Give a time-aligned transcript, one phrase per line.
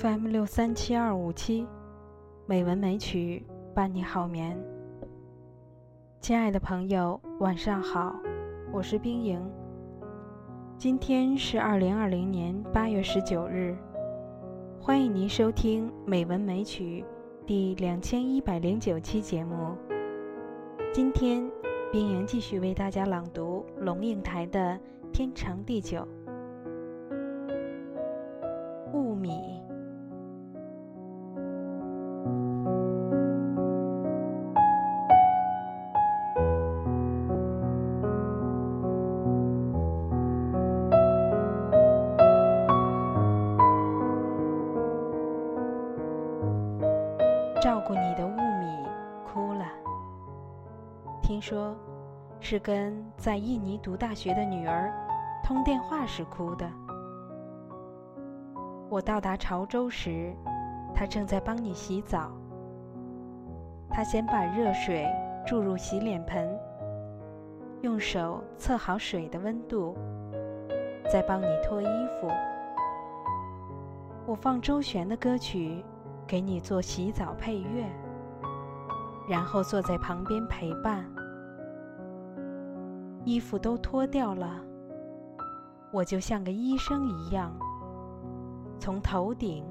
[0.00, 1.66] FM 六三七二五七，
[2.46, 3.44] 美文美曲
[3.74, 4.56] 伴你好眠。
[6.20, 8.14] 亲爱的朋友，晚上好，
[8.70, 9.40] 我是冰莹。
[10.76, 13.76] 今天是二零二零年八月十九日，
[14.80, 17.04] 欢迎您收听《美文美曲》
[17.44, 19.76] 第两千一百零九期节目。
[20.92, 21.50] 今天，
[21.90, 24.78] 冰莹继续为大家朗读龙应台的
[25.12, 25.98] 《天长地久》。
[28.92, 29.30] 雾米，
[47.60, 48.86] 照顾你的雾米
[49.26, 49.64] 哭了。
[51.20, 51.74] 听说，
[52.40, 54.92] 是跟在印尼读大学的女儿
[55.42, 56.70] 通电话时哭的。
[58.88, 60.32] 我到达潮州时，
[60.94, 62.30] 他正在帮你洗澡。
[63.90, 65.06] 他先把热水
[65.44, 66.48] 注入洗脸盆，
[67.82, 69.96] 用手测好水的温度，
[71.10, 71.86] 再帮你脱衣
[72.20, 72.30] 服。
[74.26, 75.84] 我放周璇的歌曲
[76.28, 77.90] 给你做洗澡配乐，
[79.26, 81.04] 然后坐在旁边陪伴。
[83.24, 84.60] 衣服都脱掉了，
[85.90, 87.50] 我就像个医生一样。
[88.78, 89.64] 从头顶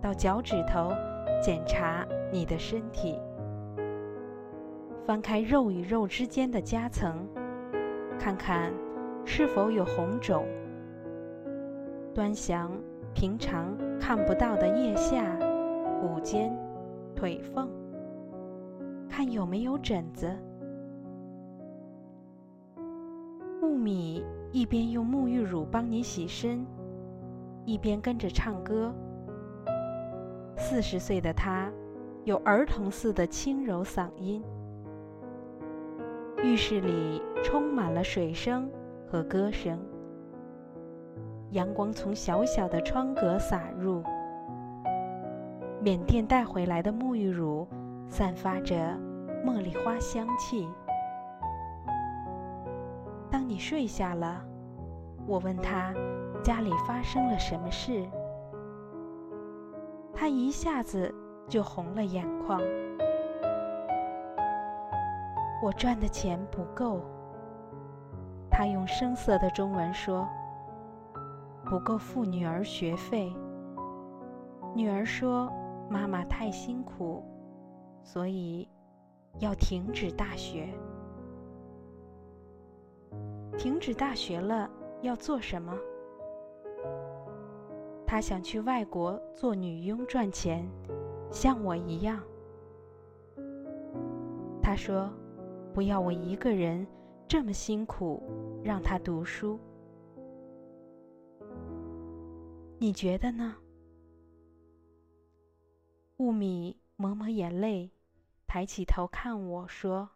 [0.00, 0.92] 到脚趾头
[1.42, 3.18] 检查你的身体，
[5.06, 7.26] 翻开肉与肉之间的夹层，
[8.18, 8.72] 看看
[9.24, 10.44] 是否有红肿；
[12.14, 12.70] 端详
[13.14, 15.24] 平常看不到的腋下、
[16.00, 16.56] 骨尖、
[17.14, 17.68] 腿缝，
[19.08, 20.30] 看有没有疹子。
[23.62, 26.64] 雾米一边用沐浴乳帮你洗身。
[27.66, 28.92] 一边跟着唱歌。
[30.56, 31.72] 四十岁的他，
[32.24, 34.42] 有儿童似的轻柔嗓音。
[36.42, 38.68] 浴室里充满了水声
[39.06, 39.78] 和歌声。
[41.52, 44.02] 阳光从小小的窗格洒入。
[45.84, 47.68] 缅甸带回来的沐浴乳
[48.08, 48.74] 散发着
[49.44, 50.66] 茉莉花香气。
[53.30, 54.42] 当你睡下了，
[55.26, 55.92] 我问他。
[56.42, 58.06] 家里发生了什么事？
[60.12, 61.14] 他一下子
[61.48, 62.60] 就红了眼眶。
[65.62, 67.00] 我赚的钱不够。
[68.50, 70.28] 他用生涩的中文说
[71.64, 73.34] ：“不够付女儿学费。”
[74.76, 75.50] 女儿说
[75.88, 77.22] ：“妈妈太辛苦，
[78.02, 78.68] 所以
[79.38, 80.68] 要停止大学。
[83.56, 84.68] 停止大学了，
[85.02, 85.76] 要做什么？”
[88.06, 90.68] 他想去外国做女佣赚钱，
[91.30, 92.22] 像我一样。
[94.62, 95.10] 他说
[95.74, 96.86] ：“不要我一个人
[97.26, 98.22] 这么辛苦，
[98.62, 99.58] 让他读书。”
[102.78, 103.56] 你觉得呢？
[106.18, 107.90] 雾米抹抹眼泪，
[108.46, 110.10] 抬起头看我说：“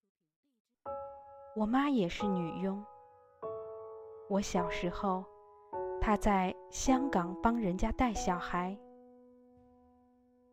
[1.56, 2.84] 我妈也是女佣。
[4.28, 5.24] 我小时候。”
[6.00, 8.78] 她在香港帮人家带小孩，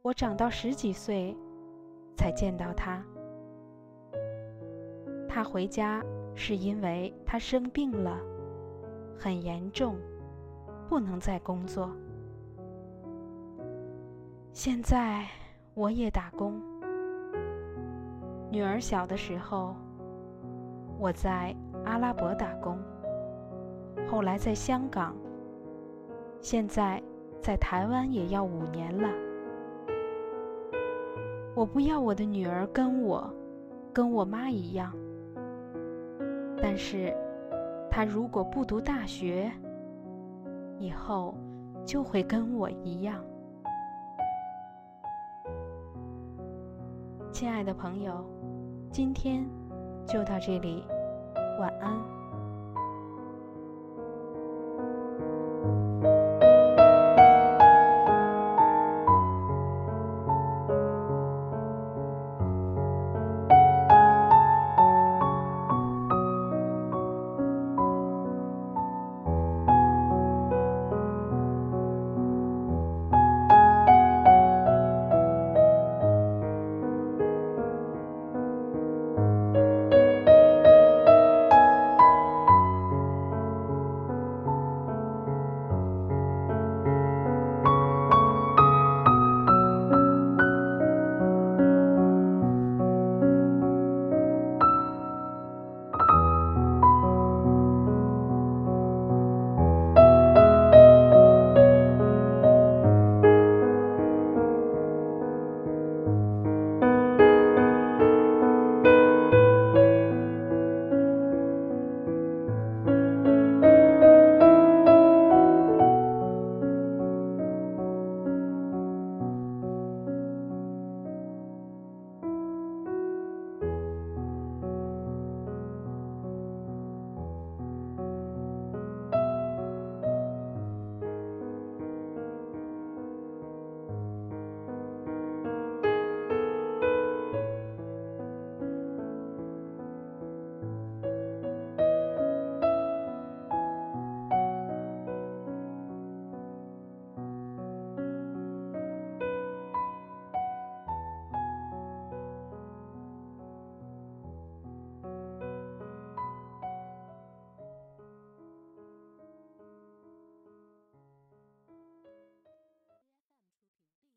[0.01, 1.37] 我长到十几岁
[2.17, 3.01] 才见到她。
[5.29, 8.19] 他回家是因为他生病了，
[9.17, 9.97] 很严重，
[10.89, 11.95] 不能再工作。
[14.55, 15.25] 现在
[15.73, 16.61] 我也打工。
[18.49, 19.75] 女儿小的时候，
[20.97, 22.79] 我在阿拉伯打工，
[24.07, 25.13] 后来在香港。
[26.39, 27.03] 现在
[27.41, 29.09] 在台湾也要五年了。
[31.53, 33.29] 我不要我的女儿跟我，
[33.91, 34.93] 跟我妈一样。
[36.61, 37.13] 但是，
[37.91, 39.51] 她如果不读大学，
[40.79, 41.35] 以后
[41.83, 43.21] 就会跟我一样。
[47.35, 48.13] 亲爱的朋友，
[48.93, 49.45] 今天
[50.07, 50.85] 就到这里，
[51.59, 52.14] 晚安。